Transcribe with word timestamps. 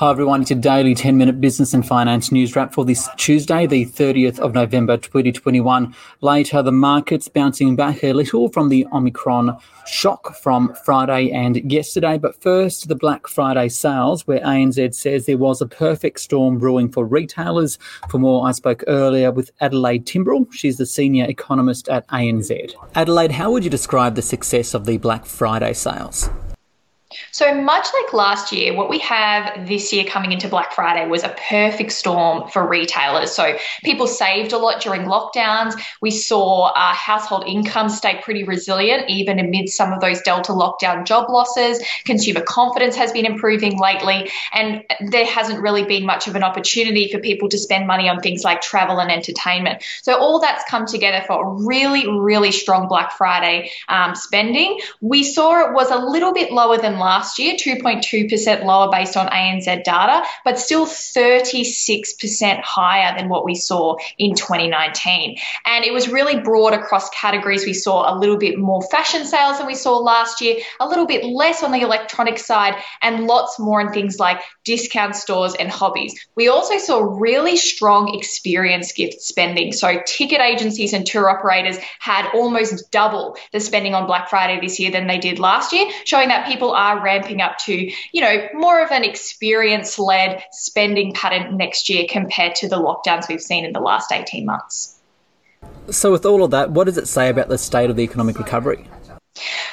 Hi 0.00 0.10
everyone, 0.10 0.40
it's 0.40 0.48
your 0.48 0.58
daily 0.58 0.94
10 0.94 1.18
minute 1.18 1.42
business 1.42 1.74
and 1.74 1.86
finance 1.86 2.32
news 2.32 2.56
wrap 2.56 2.72
for 2.72 2.86
this 2.86 3.06
Tuesday, 3.18 3.66
the 3.66 3.84
30th 3.84 4.38
of 4.38 4.54
November 4.54 4.96
2021. 4.96 5.94
Later, 6.22 6.62
the 6.62 6.72
markets 6.72 7.28
bouncing 7.28 7.76
back 7.76 8.02
a 8.02 8.14
little 8.14 8.48
from 8.48 8.70
the 8.70 8.86
Omicron 8.94 9.58
shock 9.86 10.36
from 10.36 10.74
Friday 10.86 11.30
and 11.30 11.70
yesterday. 11.70 12.16
But 12.16 12.40
first, 12.40 12.88
the 12.88 12.94
Black 12.94 13.26
Friday 13.26 13.68
sales, 13.68 14.26
where 14.26 14.40
ANZ 14.40 14.94
says 14.94 15.26
there 15.26 15.36
was 15.36 15.60
a 15.60 15.66
perfect 15.66 16.20
storm 16.20 16.56
brewing 16.56 16.90
for 16.90 17.04
retailers. 17.04 17.78
For 18.08 18.16
more, 18.16 18.48
I 18.48 18.52
spoke 18.52 18.82
earlier 18.86 19.30
with 19.30 19.50
Adelaide 19.60 20.06
Timbrell. 20.06 20.50
She's 20.50 20.78
the 20.78 20.86
senior 20.86 21.26
economist 21.26 21.90
at 21.90 22.08
ANZ. 22.08 22.72
Adelaide, 22.94 23.32
how 23.32 23.50
would 23.50 23.64
you 23.64 23.70
describe 23.70 24.14
the 24.14 24.22
success 24.22 24.72
of 24.72 24.86
the 24.86 24.96
Black 24.96 25.26
Friday 25.26 25.74
sales? 25.74 26.30
So 27.32 27.54
much 27.54 27.86
like 27.92 28.12
last 28.12 28.52
year, 28.52 28.74
what 28.74 28.88
we 28.88 28.98
have 29.00 29.66
this 29.66 29.92
year 29.92 30.04
coming 30.04 30.32
into 30.32 30.48
Black 30.48 30.72
Friday 30.72 31.08
was 31.08 31.24
a 31.24 31.34
perfect 31.48 31.92
storm 31.92 32.48
for 32.48 32.66
retailers. 32.66 33.32
So 33.32 33.56
people 33.82 34.06
saved 34.06 34.52
a 34.52 34.58
lot 34.58 34.80
during 34.80 35.02
lockdowns. 35.02 35.74
We 36.00 36.12
saw 36.12 36.72
household 36.76 37.44
income 37.46 37.88
stay 37.88 38.20
pretty 38.22 38.44
resilient 38.44 39.08
even 39.08 39.38
amid 39.38 39.68
some 39.68 39.92
of 39.92 40.00
those 40.00 40.20
Delta 40.22 40.52
lockdown 40.52 41.04
job 41.04 41.28
losses. 41.28 41.82
Consumer 42.04 42.42
confidence 42.42 42.96
has 42.96 43.12
been 43.12 43.26
improving 43.26 43.78
lately, 43.78 44.30
and 44.52 44.84
there 45.08 45.26
hasn't 45.26 45.60
really 45.60 45.84
been 45.84 46.06
much 46.06 46.28
of 46.28 46.36
an 46.36 46.42
opportunity 46.42 47.10
for 47.10 47.18
people 47.18 47.48
to 47.48 47.58
spend 47.58 47.86
money 47.86 48.08
on 48.08 48.20
things 48.20 48.44
like 48.44 48.60
travel 48.60 49.00
and 49.00 49.10
entertainment. 49.10 49.82
So 50.02 50.18
all 50.18 50.40
that's 50.40 50.62
come 50.68 50.86
together 50.86 51.24
for 51.26 51.44
a 51.44 51.66
really, 51.66 52.08
really 52.08 52.52
strong 52.52 52.86
Black 52.88 53.12
Friday 53.12 53.70
um, 53.88 54.14
spending. 54.14 54.78
We 55.00 55.24
saw 55.24 55.68
it 55.68 55.74
was 55.74 55.90
a 55.90 55.98
little 55.98 56.32
bit 56.32 56.52
lower 56.52 56.78
than 56.78 56.99
last 57.00 57.38
year, 57.38 57.54
2.2% 57.54 58.64
lower 58.64 58.90
based 58.90 59.16
on 59.16 59.28
ANZ 59.28 59.82
data, 59.82 60.24
but 60.44 60.58
still 60.58 60.86
36% 60.86 62.60
higher 62.60 63.16
than 63.16 63.28
what 63.28 63.44
we 63.44 63.54
saw 63.54 63.96
in 64.18 64.34
2019. 64.34 65.38
And 65.66 65.84
it 65.84 65.92
was 65.92 66.08
really 66.08 66.38
broad 66.40 66.74
across 66.74 67.10
categories. 67.10 67.64
We 67.66 67.72
saw 67.72 68.14
a 68.14 68.16
little 68.16 68.38
bit 68.38 68.58
more 68.58 68.82
fashion 68.82 69.24
sales 69.24 69.58
than 69.58 69.66
we 69.66 69.74
saw 69.74 69.98
last 69.98 70.40
year, 70.40 70.56
a 70.78 70.86
little 70.86 71.06
bit 71.06 71.24
less 71.24 71.62
on 71.62 71.72
the 71.72 71.80
electronic 71.80 72.38
side, 72.38 72.76
and 73.02 73.26
lots 73.26 73.58
more 73.58 73.80
in 73.80 73.92
things 73.92 74.18
like 74.18 74.40
discount 74.64 75.16
stores 75.16 75.54
and 75.54 75.70
hobbies. 75.70 76.14
We 76.36 76.48
also 76.48 76.78
saw 76.78 77.00
really 77.00 77.56
strong 77.56 78.14
experience 78.14 78.92
gift 78.92 79.20
spending. 79.22 79.72
So 79.72 80.00
ticket 80.06 80.40
agencies 80.40 80.92
and 80.92 81.06
tour 81.06 81.28
operators 81.30 81.78
had 81.98 82.30
almost 82.34 82.90
double 82.90 83.36
the 83.52 83.60
spending 83.60 83.94
on 83.94 84.06
Black 84.06 84.28
Friday 84.28 84.60
this 84.60 84.78
year 84.78 84.90
than 84.90 85.06
they 85.06 85.18
did 85.18 85.38
last 85.38 85.72
year, 85.72 85.90
showing 86.04 86.28
that 86.28 86.46
people 86.46 86.72
are 86.72 86.89
are 86.90 87.02
ramping 87.02 87.40
up 87.40 87.58
to, 87.58 87.90
you 88.12 88.20
know, 88.20 88.48
more 88.54 88.82
of 88.82 88.90
an 88.90 89.04
experience 89.04 89.98
led 89.98 90.42
spending 90.52 91.12
pattern 91.12 91.56
next 91.56 91.88
year 91.88 92.06
compared 92.08 92.54
to 92.56 92.68
the 92.68 92.76
lockdowns 92.76 93.28
we've 93.28 93.40
seen 93.40 93.64
in 93.64 93.72
the 93.72 93.80
last 93.80 94.12
18 94.12 94.44
months. 94.44 94.96
So, 95.90 96.10
with 96.12 96.24
all 96.24 96.44
of 96.44 96.52
that, 96.52 96.70
what 96.70 96.84
does 96.84 96.98
it 96.98 97.08
say 97.08 97.28
about 97.28 97.48
the 97.48 97.58
state 97.58 97.90
of 97.90 97.96
the 97.96 98.02
economic 98.02 98.38
recovery? 98.38 98.86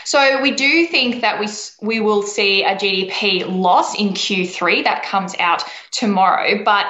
So 0.03 0.41
we 0.41 0.51
do 0.51 0.85
think 0.87 1.21
that 1.21 1.39
we 1.39 1.47
we 1.81 1.99
will 1.99 2.23
see 2.23 2.63
a 2.63 2.75
GDP 2.75 3.45
loss 3.45 3.93
in 3.99 4.09
Q3 4.09 4.85
that 4.85 5.03
comes 5.03 5.35
out 5.37 5.63
tomorrow, 5.91 6.63
but 6.63 6.85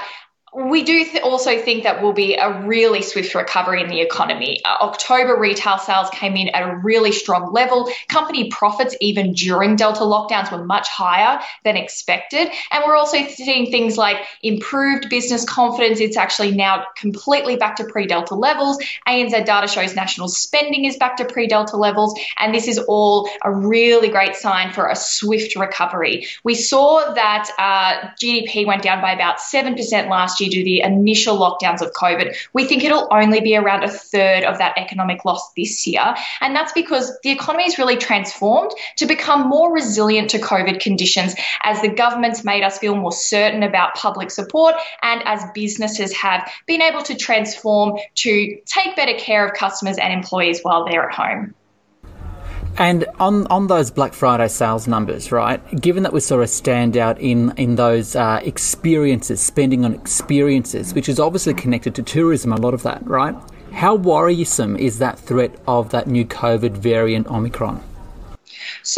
we 0.53 0.84
do 0.84 1.03
th- 1.03 1.22
also 1.23 1.58
think 1.59 1.84
that 1.84 2.02
will 2.02 2.14
be 2.14 2.36
a 2.36 2.62
really 2.62 3.02
swift 3.02 3.36
recovery 3.36 3.81
in 3.81 3.90
the 3.90 4.00
economy. 4.00 4.62
Uh, 4.64 4.78
October 4.81 5.38
retail 5.38 5.78
sales 5.78 6.09
came 6.12 6.36
in 6.38 6.48
at 6.50 6.67
a 6.67 6.78
really 6.78 7.12
strong 7.12 7.52
level. 7.52 7.90
Company 8.08 8.50
profits, 8.50 8.96
even 9.02 9.34
during 9.34 9.75
Delta 9.75 10.02
lockdowns, 10.02 10.52
were 10.52 10.63
much 10.63 10.88
higher 10.88 11.41
than 11.66 11.75
expected. 11.75 12.50
And 12.72 12.84
we're 12.86 12.96
also 12.96 13.18
seeing 13.28 13.72
things 13.72 13.97
like 13.97 14.18
improved 14.41 15.09
business 15.09 15.44
confidence. 15.44 16.00
It's 16.00 16.18
actually 16.18 16.52
now 16.52 16.86
completely 16.96 17.57
back 17.57 17.75
to 17.78 17.84
pre 17.84 18.07
Delta 18.07 18.36
levels. 18.36 18.78
ANZ 19.07 19.46
data 19.46 19.68
shows 19.68 19.96
national 19.96 20.30
spending 20.30 20.86
is 20.86 20.96
back 20.96 21.18
to 21.18 21.25
pre 21.25 21.47
Delta 21.47 21.75
levels. 21.75 22.18
And 22.40 22.56
this 22.56 22.68
is 22.69 22.80
all 22.80 23.30
a 23.44 23.52
really 23.53 24.07
great 24.07 24.36
sign 24.36 24.72
for 24.72 24.88
a 24.88 24.96
swift 24.96 25.57
recovery. 25.57 26.25
We 26.46 26.56
saw 26.56 27.13
that 27.13 27.50
uh, 27.59 28.09
GDP 28.22 28.66
went 28.66 28.81
down 28.81 29.02
by 29.02 29.12
about 29.12 29.40
7% 29.40 30.09
last 30.09 30.37
year 30.40 30.50
due 30.50 30.59
to 30.59 30.64
the 30.64 30.81
initial 30.81 31.38
lockdowns 31.38 31.81
of 31.81 31.92
COVID. 31.94 32.36
We 32.53 32.66
think 32.66 32.84
it'll 32.84 33.08
only 33.12 33.42
be 33.42 33.56
around 33.56 33.84
a 33.84 33.90
third 33.90 34.44
of 34.44 34.58
that 34.58 34.78
economic 34.78 35.25
loss 35.25 35.52
this 35.53 35.86
year. 35.88 36.16
And 36.42 36.56
that's 36.56 36.74
because 36.74 37.18
the 37.24 37.31
economy 37.31 37.64
has 37.64 37.78
really 37.78 37.98
transformed 37.98 38.72
to 38.98 39.06
become 39.06 39.48
more 39.48 39.74
resilient 39.74 40.30
to 40.31 40.40
COVID 40.40 40.80
conditions 40.80 41.36
as 41.64 41.81
the 41.81 41.90
government's 41.90 42.44
made 42.44 42.64
us 42.64 42.78
feel 42.78 42.96
more 42.96 43.12
certain 43.12 43.64
about 43.64 43.96
public 43.96 44.31
support 44.31 44.75
and 45.02 45.22
as 45.25 45.44
businesses 45.53 46.14
have 46.14 46.50
been 46.66 46.81
able 46.81 47.02
to 47.04 47.16
transform 47.16 47.98
to 48.16 48.58
take 48.66 48.96
better 48.96 49.18
care 49.18 49.46
of 49.46 49.54
customers 49.54 49.98
and 49.98 50.14
employees 50.14 50.62
while 50.62 50.86
they're 50.86 51.09
at 51.09 51.16
home. 51.16 51.54
And 52.79 53.05
on, 53.19 53.47
on 53.47 53.65
those 53.65 53.89
Black 53.89 54.13
Friday 54.13 54.47
sales 54.47 54.88
numbers, 54.88 55.31
right? 55.31 55.59
Given 55.81 56.03
that 56.03 56.13
we 56.13 56.19
saw 56.19 56.41
a 56.41 56.45
standout 56.45 57.17
in 57.17 57.51
in 57.57 57.75
those 57.75 58.15
uh, 58.15 58.39
experiences, 58.43 59.41
spending 59.41 59.83
on 59.83 59.95
experiences, 59.95 60.93
which 60.93 61.09
is 61.09 61.19
obviously 61.19 61.55
connected 61.55 61.95
to 61.95 62.03
tourism, 62.03 62.53
a 62.53 62.57
lot 62.57 62.75
of 62.75 62.83
that, 62.83 63.05
right? 63.07 63.35
How 63.71 63.95
worrisome 63.95 64.77
is 64.77 64.99
that 64.99 65.17
threat 65.17 65.55
of 65.67 65.89
that 65.89 66.07
new 66.07 66.23
COVID 66.25 66.77
variant 66.77 67.27
Omicron? 67.27 67.81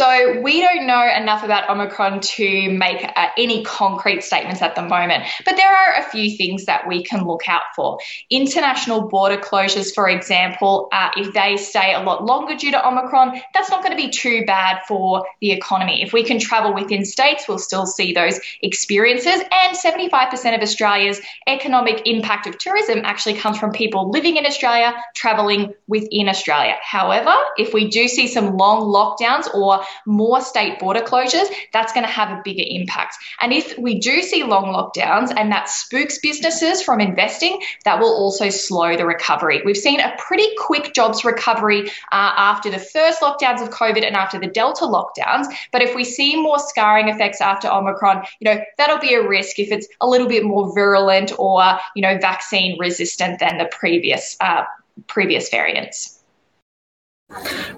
So 0.00 0.40
we 0.40 0.62
don't 0.62 0.86
know 0.86 1.06
enough 1.14 1.44
about 1.44 1.68
Omicron 1.68 2.20
to 2.20 2.70
make 2.70 3.04
uh, 3.04 3.26
any 3.36 3.62
concrete 3.64 4.24
statements 4.24 4.62
at 4.62 4.74
the 4.74 4.80
moment, 4.80 5.24
but 5.44 5.56
there 5.56 5.68
are 5.68 6.00
a 6.00 6.08
few 6.08 6.38
things 6.38 6.64
that 6.64 6.88
we 6.88 7.04
can 7.04 7.26
look 7.26 7.46
out 7.46 7.64
for. 7.76 7.98
International 8.30 9.08
border 9.08 9.36
closures, 9.36 9.94
for 9.94 10.08
example, 10.08 10.88
uh, 10.90 11.10
if 11.18 11.34
they 11.34 11.58
stay 11.58 11.92
a 11.92 12.00
lot 12.00 12.24
longer 12.24 12.56
due 12.56 12.70
to 12.70 12.88
Omicron, 12.88 13.42
that's 13.52 13.68
not 13.68 13.82
going 13.82 13.94
to 13.94 14.02
be 14.02 14.08
too 14.08 14.46
bad 14.46 14.78
for 14.88 15.26
the 15.42 15.50
economy. 15.50 16.02
If 16.02 16.14
we 16.14 16.24
can 16.24 16.38
travel 16.38 16.72
within 16.72 17.04
states, 17.04 17.44
we'll 17.46 17.58
still 17.58 17.84
see 17.84 18.14
those 18.14 18.40
experiences. 18.62 19.42
And 19.52 19.76
75% 19.76 20.54
of 20.54 20.62
Australia's 20.62 21.20
economic 21.46 22.06
impact 22.06 22.46
of 22.46 22.56
tourism 22.56 23.02
actually 23.04 23.34
comes 23.34 23.58
from 23.58 23.72
people 23.72 24.08
living 24.08 24.38
in 24.38 24.46
Australia, 24.46 24.94
traveling 25.14 25.74
within 25.88 26.30
Australia. 26.30 26.76
However, 26.80 27.34
if 27.58 27.74
we 27.74 27.90
do 27.90 28.08
see 28.08 28.28
some 28.28 28.56
long 28.56 28.84
lockdowns 28.84 29.52
or 29.52 29.84
more 30.06 30.40
state 30.40 30.78
border 30.78 31.00
closures, 31.00 31.48
that's 31.72 31.92
going 31.92 32.04
to 32.04 32.12
have 32.12 32.30
a 32.30 32.40
bigger 32.44 32.64
impact. 32.66 33.16
And 33.40 33.52
if 33.52 33.76
we 33.78 33.98
do 33.98 34.22
see 34.22 34.44
long 34.44 34.66
lockdowns 34.66 35.32
and 35.36 35.50
that 35.52 35.68
spooks 35.68 36.18
businesses 36.18 36.82
from 36.82 37.00
investing, 37.00 37.60
that 37.84 38.00
will 38.00 38.12
also 38.12 38.50
slow 38.50 38.96
the 38.96 39.06
recovery. 39.06 39.62
We've 39.64 39.76
seen 39.76 40.00
a 40.00 40.14
pretty 40.18 40.48
quick 40.58 40.94
jobs 40.94 41.24
recovery 41.24 41.88
uh, 42.12 42.32
after 42.36 42.70
the 42.70 42.78
first 42.78 43.20
lockdowns 43.20 43.62
of 43.62 43.70
COVID 43.70 44.04
and 44.04 44.16
after 44.16 44.38
the 44.38 44.46
Delta 44.46 44.84
lockdowns. 44.84 45.46
But 45.72 45.82
if 45.82 45.94
we 45.94 46.04
see 46.04 46.40
more 46.40 46.58
scarring 46.58 47.08
effects 47.08 47.40
after 47.40 47.68
Omicron, 47.68 48.24
you 48.40 48.50
know, 48.50 48.60
that'll 48.78 48.98
be 48.98 49.14
a 49.14 49.26
risk 49.26 49.58
if 49.58 49.70
it's 49.72 49.88
a 50.00 50.08
little 50.08 50.28
bit 50.28 50.44
more 50.44 50.72
virulent 50.74 51.32
or, 51.38 51.78
you 51.94 52.02
know, 52.02 52.18
vaccine 52.18 52.78
resistant 52.78 53.38
than 53.40 53.58
the 53.58 53.66
previous 53.66 54.36
uh, 54.40 54.64
previous 55.06 55.48
variants. 55.48 56.19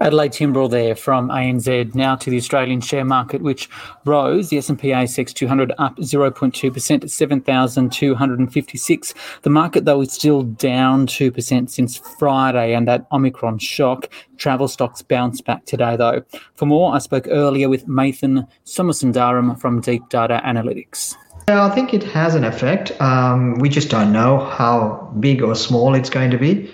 Adelaide 0.01 0.33
Timbrell 0.33 0.71
there 0.71 0.95
from 0.95 1.29
ANZ. 1.29 1.95
Now 1.95 2.17
to 2.17 2.31
the 2.31 2.37
Australian 2.37 2.81
share 2.81 3.05
market, 3.05 3.43
which 3.43 3.69
rose. 4.05 4.49
The 4.49 4.59
S&P 4.59 4.89
ASX 4.89 5.33
200 5.33 5.73
up 5.79 5.97
0.2% 5.97 7.05
at 7.05 7.11
7,256. 7.11 9.15
The 9.43 9.51
market, 9.51 9.85
though, 9.85 10.01
is 10.01 10.13
still 10.13 10.43
down 10.43 11.07
2% 11.07 11.71
since 11.71 11.99
Friday 12.19 12.75
and 12.75 12.89
that 12.89 13.07
Omicron 13.13 13.59
shock. 13.59 14.09
Travel 14.39 14.69
stocks 14.69 15.03
bounced 15.03 15.45
back 15.45 15.65
today, 15.67 15.97
though. 15.97 16.23
For 16.55 16.67
more, 16.67 16.95
I 16.95 16.99
spoke 16.99 17.29
earlier 17.31 17.69
with 17.69 17.87
Mathan 17.87 18.49
Somasundaram 18.65 19.61
from 19.61 19.81
Deep 19.81 20.09
Data 20.09 20.41
Analytics. 20.45 21.17
Yeah, 21.49 21.65
I 21.65 21.71
think 21.71 21.93
it 21.93 22.05
has 22.05 22.35
an 22.35 22.45
effect. 22.45 22.99
Um, 23.01 23.59
we 23.59 23.69
just 23.69 23.91
don't 23.91 24.13
know 24.13 24.39
how 24.39 25.13
big 25.19 25.43
or 25.43 25.55
small 25.55 25.95
it's 25.95 26.11
going 26.11 26.31
to 26.31 26.39
be. 26.39 26.73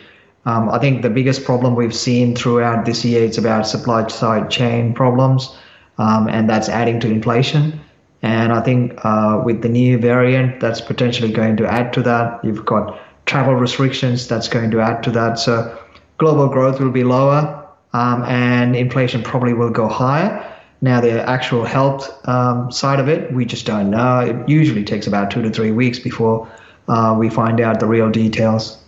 Um, 0.48 0.70
I 0.70 0.78
think 0.78 1.02
the 1.02 1.10
biggest 1.10 1.44
problem 1.44 1.74
we've 1.74 1.94
seen 1.94 2.34
throughout 2.34 2.86
this 2.86 3.04
year 3.04 3.22
is 3.22 3.36
about 3.36 3.66
supply 3.66 4.08
side 4.08 4.48
chain 4.48 4.94
problems, 4.94 5.54
um, 5.98 6.26
and 6.26 6.48
that's 6.48 6.70
adding 6.70 7.00
to 7.00 7.06
inflation. 7.06 7.78
And 8.22 8.50
I 8.50 8.62
think 8.62 8.98
uh, 9.04 9.42
with 9.44 9.60
the 9.60 9.68
new 9.68 9.98
variant, 9.98 10.58
that's 10.58 10.80
potentially 10.80 11.32
going 11.32 11.58
to 11.58 11.66
add 11.66 11.92
to 11.92 12.02
that. 12.04 12.42
You've 12.42 12.64
got 12.64 12.98
travel 13.26 13.56
restrictions 13.56 14.26
that's 14.26 14.48
going 14.48 14.70
to 14.70 14.80
add 14.80 15.02
to 15.02 15.10
that. 15.10 15.38
So 15.38 15.78
global 16.16 16.48
growth 16.48 16.80
will 16.80 16.92
be 16.92 17.04
lower, 17.04 17.68
um, 17.92 18.24
and 18.24 18.74
inflation 18.74 19.22
probably 19.22 19.52
will 19.52 19.70
go 19.70 19.86
higher. 19.86 20.32
Now, 20.80 21.02
the 21.02 21.28
actual 21.28 21.66
health 21.66 22.26
um, 22.26 22.72
side 22.72 23.00
of 23.00 23.08
it, 23.08 23.34
we 23.34 23.44
just 23.44 23.66
don't 23.66 23.90
know. 23.90 24.20
It 24.20 24.48
usually 24.48 24.84
takes 24.84 25.06
about 25.06 25.30
two 25.30 25.42
to 25.42 25.50
three 25.50 25.72
weeks 25.72 25.98
before 25.98 26.48
uh, 26.88 27.14
we 27.18 27.28
find 27.28 27.60
out 27.60 27.80
the 27.80 27.86
real 27.86 28.08
details. 28.08 28.78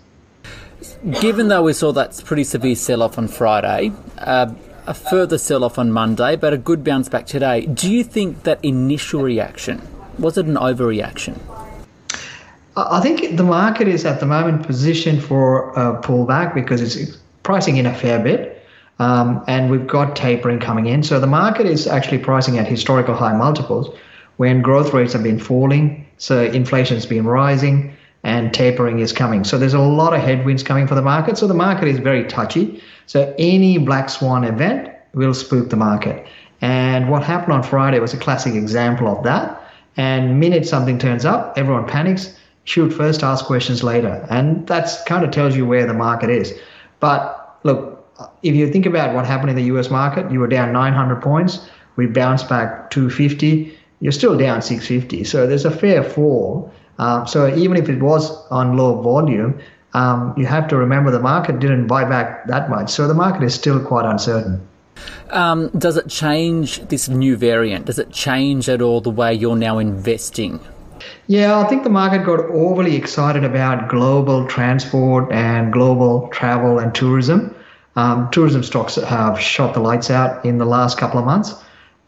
Given 1.09 1.49
though 1.49 1.63
we 1.63 1.73
saw 1.73 1.93
that 1.93 2.21
pretty 2.27 2.45
severe 2.45 2.75
sell 2.75 3.03
off 3.03 3.17
on 3.17 3.27
Friday, 3.27 3.93
uh, 4.19 4.53
a 4.87 4.93
further 4.93 5.39
sell 5.39 5.65
off 5.65 5.79
on 5.79 5.93
Monday, 5.93 6.37
but 6.37 6.53
a 6.53 6.59
good 6.59 6.85
bounce 6.85 7.09
back 7.09 7.25
today. 7.25 7.65
Do 7.65 7.91
you 7.91 8.05
think 8.05 8.43
that 8.43 8.63
initial 8.63 9.23
reaction 9.23 9.81
was 10.19 10.37
it 10.37 10.45
an 10.45 10.57
overreaction? 10.57 11.39
I 12.77 13.01
think 13.01 13.37
the 13.37 13.43
market 13.43 13.89
is 13.89 14.05
at 14.05 14.21
the 14.21 14.27
moment 14.27 14.67
positioned 14.67 15.25
for 15.25 15.71
a 15.71 16.01
pullback 16.03 16.55
because 16.55 16.83
it's 16.83 17.17
pricing 17.43 17.79
in 17.79 17.87
a 17.87 17.95
fair 17.95 18.19
bit. 18.19 18.63
Um, 18.99 19.43
and 19.49 19.71
we've 19.71 19.87
got 19.87 20.15
tapering 20.15 20.61
coming 20.61 20.85
in. 20.85 21.03
So 21.03 21.19
the 21.19 21.27
market 21.27 21.65
is 21.65 21.87
actually 21.87 22.19
pricing 22.19 22.59
at 22.59 22.69
historical 22.69 23.15
high 23.15 23.35
multiples 23.35 23.97
when 24.37 24.61
growth 24.61 24.93
rates 24.93 25.15
have 25.15 25.23
been 25.23 25.39
falling, 25.39 26.07
so 26.19 26.43
inflation's 26.45 27.07
been 27.07 27.25
rising, 27.25 27.97
and 28.23 28.53
tapering 28.53 28.99
is 28.99 29.13
coming. 29.13 29.45
So 29.45 29.59
there's 29.59 29.75
a 29.75 29.81
lot 29.81 30.15
of 30.15 30.21
headwinds 30.21 30.63
coming 30.63 30.87
for 30.87 30.95
the 30.95 31.03
market. 31.03 31.39
So 31.39 31.47
the 31.47 31.55
market 31.55 31.89
is 31.89 31.99
very 31.99 32.25
touchy. 32.25 32.83
So 33.07 33.35
any 33.39 33.79
black 33.79 34.11
swan 34.11 34.45
event 34.45 34.91
will 35.15 35.35
spook 35.35 35.71
the 35.71 35.77
market. 35.77 36.27
And 36.61 37.09
what 37.09 37.23
happened 37.23 37.55
on 37.55 37.63
Friday 37.63 37.99
was 37.99 38.13
a 38.13 38.19
classic 38.19 38.55
example 38.55 39.09
of 39.09 39.25
that. 39.25 39.57
And 39.97 40.39
minute 40.39 40.67
something 40.67 40.99
turns 40.99 41.25
up, 41.25 41.55
everyone 41.57 41.87
panics 41.87 42.37
shoot 42.65 42.93
first, 42.93 43.23
ask 43.23 43.45
questions 43.45 43.83
later. 43.83 44.27
And 44.31 44.67
that's 44.67 45.03
kind 45.05 45.25
of 45.25 45.31
tells 45.31 45.57
you 45.57 45.67
where 45.67 45.87
the 45.87 45.95
market 45.95 46.31
is. 46.31 46.55
But 47.01 47.59
look, 47.65 47.97
if 48.43 48.55
you 48.55 48.71
think 48.71 48.87
about 48.87 49.15
what 49.15 49.27
happened 49.27 49.51
in 49.51 49.57
the 49.57 49.65
US 49.75 49.91
market, 49.91 50.31
you 50.31 50.41
were 50.41 50.47
down 50.47 50.73
900 50.73 51.23
points. 51.23 51.69
We 51.97 52.07
bounced 52.07 52.49
back 52.49 52.91
250. 52.91 53.77
You're 54.01 54.13
still 54.13 54.37
down 54.37 54.63
650. 54.63 55.25
So 55.25 55.47
there's 55.47 55.65
a 55.65 55.71
fair 55.71 56.03
fall. 56.03 56.73
Um, 57.01 57.27
so 57.27 57.53
even 57.57 57.79
if 57.79 57.89
it 57.89 58.01
was 58.01 58.31
on 58.49 58.77
low 58.77 59.01
volume, 59.01 59.59
um, 59.95 60.35
you 60.37 60.45
have 60.45 60.69
to 60.69 60.77
remember 60.77 61.11
the 61.11 61.19
market 61.19 61.59
didn't 61.59 61.87
buy 61.87 62.05
back 62.05 62.47
that 62.47 62.69
much. 62.69 62.91
So 62.91 63.09
the 63.09 63.15
market 63.15 63.43
is 63.43 63.55
still 63.55 63.83
quite 63.85 64.05
uncertain. 64.05 64.61
Um, 65.31 65.69
does 65.71 65.97
it 65.97 66.09
change 66.09 66.79
this 66.89 67.09
new 67.09 67.37
variant? 67.37 67.87
Does 67.87 67.99
it 67.99 68.13
change 68.13 68.69
at 68.69 68.83
all 68.83 69.01
the 69.01 69.11
way 69.11 69.33
you're 69.33 69.57
now 69.57 69.79
investing? 69.79 70.61
Yeah, 71.27 71.59
I 71.59 71.65
think 71.69 71.85
the 71.85 71.91
market 71.91 72.27
got 72.27 72.41
overly 72.41 72.97
excited 72.97 73.45
about 73.45 73.89
global 73.89 74.47
transport 74.47 75.33
and 75.33 75.73
global 75.73 76.29
travel 76.29 76.79
and 76.79 76.95
tourism. 76.95 77.55
Um, 77.97 78.31
tourism 78.31 78.63
stocks 78.63 78.97
have 78.97 79.41
shot 79.41 79.73
the 79.73 79.81
lights 79.81 80.11
out 80.11 80.45
in 80.45 80.59
the 80.59 80.67
last 80.67 80.99
couple 80.99 81.19
of 81.19 81.25
months, 81.25 81.55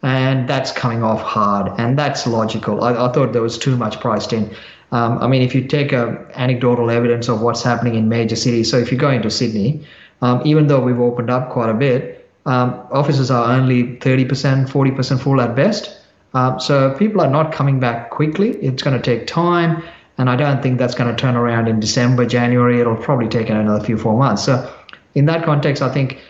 and 0.02 0.46
that's 0.46 0.70
coming 0.70 1.02
off 1.02 1.22
hard, 1.22 1.72
and 1.78 1.98
that's 1.98 2.26
logical. 2.26 2.84
I, 2.84 2.90
I 2.90 3.10
thought 3.12 3.32
there 3.32 3.42
was 3.42 3.56
too 3.56 3.76
much 3.76 3.98
priced 4.00 4.34
in. 4.34 4.54
Um, 4.92 5.18
I 5.18 5.26
mean, 5.26 5.42
if 5.42 5.54
you 5.54 5.66
take 5.66 5.92
a 5.92 6.24
anecdotal 6.34 6.90
evidence 6.90 7.28
of 7.28 7.40
what's 7.40 7.62
happening 7.62 7.94
in 7.94 8.08
major 8.08 8.36
cities, 8.36 8.70
so 8.70 8.76
if 8.76 8.92
you 8.92 8.98
go 8.98 9.10
into 9.10 9.30
Sydney, 9.30 9.84
um, 10.20 10.42
even 10.44 10.66
though 10.66 10.80
we've 10.80 11.00
opened 11.00 11.30
up 11.30 11.50
quite 11.50 11.70
a 11.70 11.74
bit, 11.74 12.30
um, 12.44 12.86
offices 12.90 13.30
are 13.30 13.52
only 13.52 13.96
30%, 13.96 14.68
40% 14.68 15.20
full 15.20 15.40
at 15.40 15.56
best. 15.56 15.98
Um, 16.34 16.60
so 16.60 16.94
people 16.98 17.20
are 17.20 17.30
not 17.30 17.52
coming 17.52 17.80
back 17.80 18.10
quickly. 18.10 18.50
It's 18.56 18.82
going 18.82 19.00
to 19.00 19.02
take 19.02 19.26
time, 19.26 19.82
and 20.18 20.28
I 20.28 20.36
don't 20.36 20.62
think 20.62 20.78
that's 20.78 20.94
going 20.94 21.14
to 21.14 21.20
turn 21.20 21.36
around 21.36 21.68
in 21.68 21.80
December, 21.80 22.26
January. 22.26 22.80
It'll 22.80 22.96
probably 22.96 23.28
take 23.28 23.48
another 23.48 23.84
few 23.84 23.96
four 23.96 24.16
months. 24.16 24.44
So 24.44 24.72
in 25.14 25.26
that 25.26 25.44
context, 25.44 25.82
I 25.82 25.92
think 25.92 26.20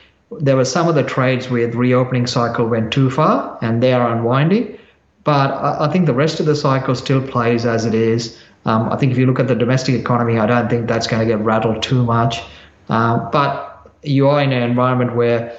there 0.41 0.57
were 0.57 0.65
some 0.65 0.89
of 0.89 0.95
the 0.95 1.03
trades 1.03 1.51
with 1.51 1.75
reopening 1.75 2.27
cycle 2.27 2.67
went 2.67 2.93
too 2.93 3.11
far, 3.11 3.59
and 3.61 3.83
they 3.83 3.93
are 3.93 4.13
unwinding. 4.17 4.79
But 5.25 5.53
I 5.53 5.91
think 5.93 6.07
the 6.07 6.15
rest 6.15 6.41
of 6.41 6.47
the 6.47 6.57
cycle 6.57 6.95
still 6.97 7.25
plays 7.25 7.65
as 7.65 7.85
it 7.85 7.95
is. 7.95 8.43
Um, 8.65 8.93
I 8.93 8.97
think 8.97 9.13
if 9.13 9.19
you 9.19 9.27
look 9.27 9.41
at 9.41 9.49
the 9.49 9.55
domestic 9.55 9.95
economy, 9.95 10.39
I 10.39 10.47
don't 10.47 10.69
think 10.69 10.87
that's 10.87 11.07
going 11.07 11.21
to 11.21 11.27
get 11.27 11.45
rattled 11.45 11.83
too 11.83 12.05
much. 12.05 12.43
Uh, 12.89 13.31
but 13.31 13.91
you 14.03 14.29
are 14.29 14.43
in 14.43 14.53
an 14.53 14.63
environment 14.63 15.17
where 15.17 15.59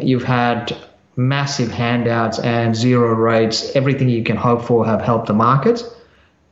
you've 0.00 0.24
had 0.24 0.76
massive 1.16 1.70
handouts 1.70 2.38
and 2.38 2.74
zero 2.74 3.12
rates, 3.14 3.74
everything 3.76 4.08
you 4.08 4.24
can 4.24 4.36
hope 4.36 4.62
for 4.62 4.84
have 4.84 5.00
helped 5.00 5.26
the 5.26 5.32
markets. 5.32 5.84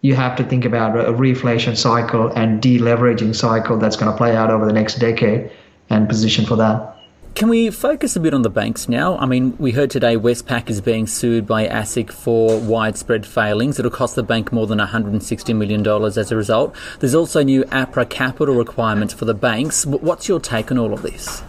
You 0.00 0.14
have 0.14 0.36
to 0.36 0.44
think 0.44 0.64
about 0.64 0.98
a 0.98 1.12
reflation 1.12 1.76
cycle 1.76 2.28
and 2.28 2.60
deleveraging 2.60 3.34
cycle 3.34 3.78
that's 3.78 3.96
going 3.96 4.10
to 4.10 4.16
play 4.16 4.36
out 4.36 4.50
over 4.50 4.66
the 4.66 4.72
next 4.72 4.96
decade 4.96 5.50
and 5.90 6.08
position 6.08 6.44
for 6.44 6.56
that. 6.56 6.96
Can 7.34 7.48
we 7.48 7.70
focus 7.70 8.14
a 8.14 8.20
bit 8.20 8.34
on 8.34 8.42
the 8.42 8.50
banks 8.50 8.90
now? 8.90 9.16
I 9.16 9.24
mean, 9.24 9.56
we 9.56 9.72
heard 9.72 9.90
today 9.90 10.16
Westpac 10.16 10.68
is 10.68 10.82
being 10.82 11.06
sued 11.06 11.46
by 11.46 11.66
ASIC 11.66 12.12
for 12.12 12.60
widespread 12.60 13.24
failings. 13.24 13.78
It'll 13.78 13.90
cost 13.90 14.16
the 14.16 14.22
bank 14.22 14.52
more 14.52 14.66
than 14.66 14.78
$160 14.78 15.56
million 15.56 15.86
as 15.86 16.30
a 16.30 16.36
result. 16.36 16.76
There's 17.00 17.14
also 17.14 17.42
new 17.42 17.64
APRA 17.64 18.08
capital 18.10 18.54
requirements 18.54 19.14
for 19.14 19.24
the 19.24 19.34
banks. 19.34 19.86
What's 19.86 20.28
your 20.28 20.40
take 20.40 20.70
on 20.70 20.78
all 20.78 20.92
of 20.92 21.00
this? 21.00 21.42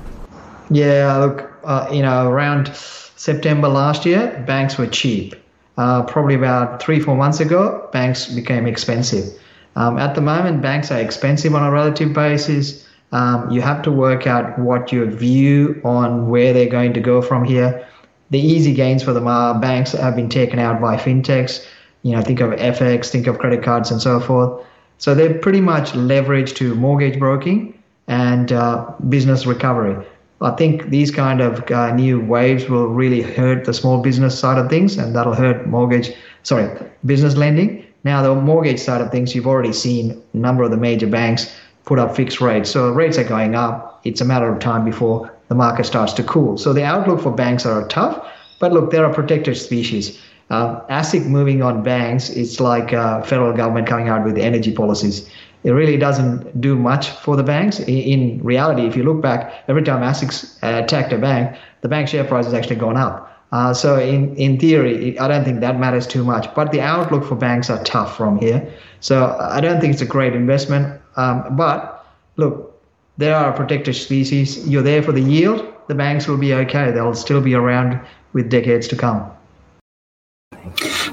Yeah, 0.69 1.17
look, 1.17 1.51
uh, 1.65 1.89
you 1.91 2.01
know, 2.01 2.29
around 2.29 2.73
September 2.75 3.67
last 3.67 4.05
year, 4.05 4.41
banks 4.47 4.77
were 4.77 4.87
cheap. 4.87 5.35
Uh, 5.77 6.03
probably 6.03 6.35
about 6.35 6.81
three, 6.81 7.01
four 7.01 7.17
months 7.17 7.41
ago, 7.41 7.89
banks 7.91 8.33
became 8.33 8.67
expensive. 8.67 9.37
Um, 9.75 9.97
at 9.97 10.15
the 10.15 10.21
moment, 10.21 10.61
banks 10.61 10.91
are 10.91 10.99
expensive 10.99 11.53
on 11.53 11.63
a 11.63 11.71
relative 11.71 12.13
basis. 12.13 12.87
Um, 13.13 13.51
you 13.51 13.61
have 13.61 13.83
to 13.83 13.91
work 13.91 14.25
out 14.25 14.57
what 14.57 14.91
your 14.91 15.05
view 15.05 15.79
on 15.85 16.29
where 16.29 16.51
they're 16.51 16.65
going 16.65 16.93
to 16.93 16.99
go 16.99 17.21
from 17.21 17.45
here. 17.45 17.87
The 18.31 18.39
easy 18.39 18.73
gains 18.73 19.03
for 19.03 19.13
them 19.13 19.27
are 19.27 19.59
banks 19.59 19.91
have 19.91 20.15
been 20.15 20.29
taken 20.29 20.57
out 20.57 20.81
by 20.81 20.97
fintechs. 20.97 21.63
You 22.01 22.15
know, 22.15 22.21
think 22.23 22.41
of 22.41 22.49
FX, 22.49 23.09
think 23.09 23.27
of 23.27 23.37
credit 23.37 23.63
cards, 23.63 23.91
and 23.91 24.01
so 24.01 24.19
forth. 24.19 24.65
So 24.97 25.13
they're 25.13 25.37
pretty 25.37 25.61
much 25.61 25.91
leveraged 25.91 26.55
to 26.55 26.73
mortgage 26.73 27.19
broking 27.19 27.77
and 28.07 28.51
uh, 28.51 28.91
business 29.09 29.45
recovery. 29.45 30.03
I 30.41 30.51
think 30.51 30.89
these 30.89 31.11
kind 31.11 31.39
of 31.39 31.69
uh, 31.69 31.93
new 31.93 32.19
waves 32.19 32.67
will 32.67 32.87
really 32.87 33.21
hurt 33.21 33.65
the 33.65 33.73
small 33.73 34.01
business 34.01 34.37
side 34.37 34.57
of 34.57 34.69
things, 34.69 34.97
and 34.97 35.15
that'll 35.15 35.35
hurt 35.35 35.67
mortgage, 35.67 36.11
sorry, 36.41 36.67
business 37.05 37.37
lending. 37.37 37.85
Now, 38.03 38.23
the 38.23 38.33
mortgage 38.33 38.79
side 38.79 39.01
of 39.01 39.11
things, 39.11 39.35
you've 39.35 39.47
already 39.47 39.71
seen 39.71 40.21
a 40.33 40.37
number 40.37 40.63
of 40.63 40.71
the 40.71 40.77
major 40.77 41.07
banks 41.07 41.55
put 41.85 41.99
up 41.99 42.15
fixed 42.15 42.41
rates. 42.41 42.69
So 42.69 42.91
rates 42.91 43.17
are 43.17 43.23
going 43.23 43.55
up. 43.55 44.01
It's 44.03 44.21
a 44.21 44.25
matter 44.25 44.51
of 44.51 44.59
time 44.59 44.85
before 44.85 45.31
the 45.47 45.55
market 45.55 45.85
starts 45.85 46.13
to 46.13 46.23
cool. 46.23 46.57
So 46.57 46.73
the 46.73 46.83
outlook 46.83 47.21
for 47.21 47.31
banks 47.31 47.65
are 47.65 47.87
tough, 47.87 48.25
but 48.59 48.71
look, 48.71 48.91
they're 48.91 49.05
a 49.05 49.13
protected 49.13 49.57
species. 49.57 50.19
Uh, 50.49 50.81
ASIC 50.87 51.25
moving 51.25 51.61
on 51.61 51.83
banks, 51.83 52.29
it's 52.29 52.59
like 52.59 52.93
uh, 52.93 53.21
federal 53.23 53.53
government 53.53 53.87
coming 53.87 54.09
out 54.09 54.23
with 54.23 54.37
energy 54.37 54.73
policies 54.73 55.29
it 55.63 55.71
really 55.71 55.97
doesn't 55.97 56.59
do 56.59 56.75
much 56.75 57.09
for 57.09 57.35
the 57.35 57.43
banks. 57.43 57.79
In 57.79 58.43
reality, 58.43 58.85
if 58.85 58.95
you 58.95 59.03
look 59.03 59.21
back, 59.21 59.63
every 59.67 59.83
time 59.83 60.01
ASIC's 60.01 60.57
attacked 60.61 61.13
a 61.13 61.17
bank, 61.17 61.57
the 61.81 61.87
bank 61.87 62.09
share 62.09 62.23
price 62.25 62.45
has 62.45 62.53
actually 62.53 62.75
gone 62.75 62.97
up. 62.97 63.29
Uh, 63.51 63.73
so 63.73 63.99
in, 63.99 64.35
in 64.35 64.59
theory, 64.59 65.17
I 65.19 65.27
don't 65.27 65.45
think 65.45 65.61
that 65.61 65.79
matters 65.79 66.07
too 66.07 66.23
much. 66.23 66.53
But 66.55 66.71
the 66.71 66.81
outlook 66.81 67.23
for 67.23 67.35
banks 67.35 67.69
are 67.69 67.81
tough 67.83 68.17
from 68.17 68.39
here. 68.39 68.73
So 68.99 69.37
I 69.39 69.61
don't 69.61 69.79
think 69.79 69.93
it's 69.93 70.01
a 70.01 70.07
great 70.07 70.33
investment. 70.33 70.99
Um, 71.15 71.55
but 71.55 72.05
look, 72.37 72.81
they 73.17 73.31
are 73.31 73.51
protected 73.53 73.95
species. 73.95 74.67
You're 74.67 74.83
there 74.83 75.03
for 75.03 75.11
the 75.11 75.21
yield. 75.21 75.71
The 75.87 75.95
banks 75.95 76.27
will 76.27 76.37
be 76.37 76.53
okay. 76.53 76.91
They'll 76.91 77.13
still 77.13 77.41
be 77.41 77.53
around 77.53 77.99
with 78.33 78.49
decades 78.49 78.87
to 78.89 78.95
come. 78.95 79.29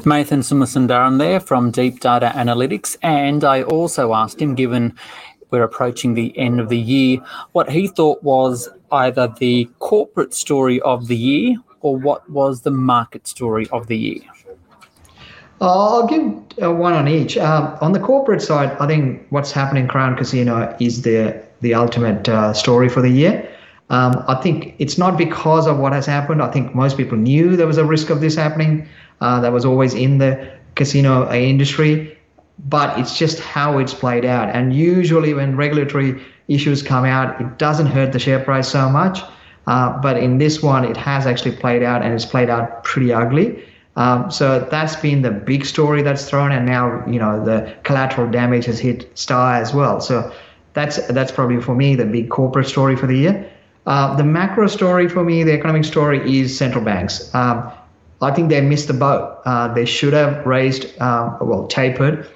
Mathan 0.04 0.42
Somasundaram 0.42 1.18
there 1.18 1.40
from 1.40 1.70
Deep 1.70 2.00
Data 2.00 2.32
Analytics. 2.34 2.96
And 3.02 3.44
I 3.44 3.62
also 3.62 4.14
asked 4.14 4.40
him, 4.40 4.54
given 4.54 4.94
we're 5.50 5.64
approaching 5.64 6.14
the 6.14 6.36
end 6.38 6.60
of 6.60 6.68
the 6.68 6.78
year, 6.78 7.18
what 7.52 7.70
he 7.70 7.88
thought 7.88 8.22
was 8.22 8.68
either 8.92 9.28
the 9.38 9.68
corporate 9.80 10.32
story 10.32 10.80
of 10.82 11.08
the 11.08 11.16
year 11.16 11.56
or 11.80 11.96
what 11.96 12.28
was 12.30 12.62
the 12.62 12.70
market 12.70 13.26
story 13.26 13.68
of 13.70 13.88
the 13.88 13.96
year. 13.96 14.22
I'll 15.60 16.06
give 16.06 16.22
uh, 16.62 16.72
one 16.72 16.94
on 16.94 17.06
each. 17.06 17.36
Um, 17.36 17.76
on 17.80 17.92
the 17.92 18.00
corporate 18.00 18.40
side, 18.40 18.76
I 18.80 18.86
think 18.86 19.26
what's 19.30 19.52
happening 19.52 19.84
in 19.84 19.88
Crown 19.88 20.16
Casino 20.16 20.74
is 20.80 21.02
the 21.02 21.42
the 21.60 21.74
ultimate 21.74 22.28
uh, 22.28 22.54
story 22.54 22.88
for 22.88 23.02
the 23.02 23.10
year. 23.10 23.46
Um, 23.90 24.24
I 24.28 24.36
think 24.36 24.74
it's 24.78 24.96
not 24.96 25.18
because 25.18 25.66
of 25.66 25.78
what 25.78 25.92
has 25.92 26.06
happened. 26.06 26.40
I 26.42 26.50
think 26.50 26.74
most 26.74 26.96
people 26.96 27.18
knew 27.18 27.56
there 27.56 27.66
was 27.66 27.76
a 27.76 27.84
risk 27.84 28.08
of 28.08 28.20
this 28.20 28.36
happening 28.36 28.88
uh, 29.20 29.40
that 29.40 29.52
was 29.52 29.64
always 29.64 29.94
in 29.94 30.18
the 30.18 30.50
casino 30.76 31.28
uh, 31.28 31.34
industry, 31.34 32.16
but 32.68 32.98
it's 32.98 33.18
just 33.18 33.40
how 33.40 33.78
it's 33.78 33.92
played 33.92 34.24
out. 34.24 34.48
And 34.54 34.74
usually, 34.74 35.34
when 35.34 35.56
regulatory 35.56 36.22
issues 36.48 36.82
come 36.82 37.04
out, 37.04 37.38
it 37.40 37.58
doesn't 37.58 37.86
hurt 37.86 38.12
the 38.12 38.18
share 38.18 38.42
price 38.42 38.68
so 38.68 38.88
much. 38.88 39.20
Uh, 39.66 40.00
but 40.00 40.16
in 40.16 40.38
this 40.38 40.62
one, 40.62 40.84
it 40.84 40.96
has 40.96 41.26
actually 41.26 41.54
played 41.56 41.82
out, 41.82 42.02
and 42.02 42.14
it's 42.14 42.24
played 42.24 42.48
out 42.48 42.82
pretty 42.84 43.12
ugly. 43.12 43.62
Um, 43.96 44.30
so 44.30 44.60
that's 44.70 44.96
been 44.96 45.22
the 45.22 45.30
big 45.30 45.64
story 45.64 46.02
that's 46.02 46.28
thrown, 46.28 46.52
and 46.52 46.64
now 46.64 47.04
you 47.06 47.18
know 47.18 47.44
the 47.44 47.74
collateral 47.82 48.30
damage 48.30 48.66
has 48.66 48.78
hit 48.78 49.18
Star 49.18 49.54
as 49.54 49.74
well. 49.74 50.00
So 50.00 50.32
that's 50.74 51.04
that's 51.08 51.32
probably 51.32 51.60
for 51.60 51.74
me 51.74 51.96
the 51.96 52.06
big 52.06 52.30
corporate 52.30 52.66
story 52.66 52.96
for 52.96 53.06
the 53.06 53.16
year. 53.16 53.50
Uh, 53.86 54.14
the 54.16 54.24
macro 54.24 54.66
story 54.66 55.08
for 55.08 55.24
me, 55.24 55.42
the 55.42 55.52
economic 55.52 55.84
story, 55.84 56.38
is 56.38 56.56
central 56.56 56.84
banks. 56.84 57.34
Um, 57.34 57.72
I 58.22 58.30
think 58.32 58.50
they 58.50 58.60
missed 58.60 58.88
the 58.88 58.94
boat. 58.94 59.40
Uh, 59.44 59.72
they 59.72 59.86
should 59.86 60.12
have 60.12 60.44
raised, 60.44 61.00
um, 61.00 61.38
well, 61.40 61.66
tapered 61.66 62.28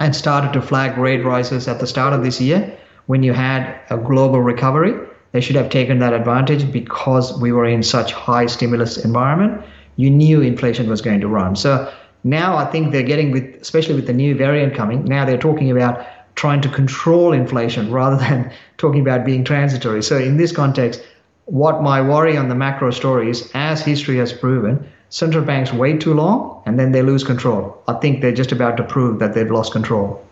and 0.00 0.16
started 0.16 0.52
to 0.54 0.60
flag 0.60 0.98
rate 0.98 1.24
rises 1.24 1.68
at 1.68 1.78
the 1.78 1.86
start 1.86 2.12
of 2.12 2.24
this 2.24 2.40
year 2.40 2.76
when 3.06 3.22
you 3.22 3.32
had 3.32 3.80
a 3.90 3.96
global 3.96 4.40
recovery. 4.40 4.94
They 5.30 5.40
should 5.40 5.56
have 5.56 5.70
taken 5.70 6.00
that 6.00 6.12
advantage 6.12 6.70
because 6.72 7.40
we 7.40 7.52
were 7.52 7.66
in 7.66 7.82
such 7.82 8.12
high 8.12 8.46
stimulus 8.46 9.02
environment. 9.04 9.64
You 9.96 10.10
knew 10.10 10.40
inflation 10.40 10.88
was 10.88 11.00
going 11.00 11.20
to 11.20 11.28
run. 11.28 11.56
So 11.56 11.92
now 12.24 12.56
I 12.56 12.64
think 12.64 12.92
they're 12.92 13.02
getting 13.02 13.30
with, 13.30 13.44
especially 13.60 13.94
with 13.94 14.06
the 14.06 14.12
new 14.12 14.34
variant 14.34 14.74
coming. 14.74 15.04
Now 15.04 15.24
they're 15.24 15.38
talking 15.38 15.70
about 15.70 16.06
trying 16.34 16.60
to 16.62 16.68
control 16.68 17.32
inflation 17.32 17.90
rather 17.90 18.16
than 18.24 18.52
talking 18.78 19.00
about 19.00 19.24
being 19.24 19.44
transitory. 19.44 20.02
So 20.02 20.18
in 20.18 20.36
this 20.36 20.52
context, 20.52 21.02
what 21.46 21.82
my 21.82 22.00
worry 22.00 22.36
on 22.36 22.48
the 22.48 22.54
macro 22.54 22.90
story 22.90 23.30
is, 23.30 23.50
as 23.54 23.82
history 23.82 24.16
has 24.18 24.32
proven, 24.32 24.88
central 25.08 25.44
banks 25.44 25.72
wait 25.72 26.00
too 26.00 26.14
long 26.14 26.62
and 26.66 26.78
then 26.78 26.92
they 26.92 27.02
lose 27.02 27.24
control. 27.24 27.82
I 27.88 27.94
think 27.94 28.20
they're 28.20 28.32
just 28.32 28.52
about 28.52 28.76
to 28.78 28.84
prove 28.84 29.18
that 29.18 29.34
they've 29.34 29.50
lost 29.50 29.72
control. 29.72 30.24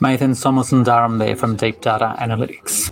Mathan 0.00 0.34
Somasundaram 0.34 1.18
there 1.18 1.36
from 1.36 1.56
Deep 1.56 1.80
Data 1.80 2.16
Analytics. 2.18 2.91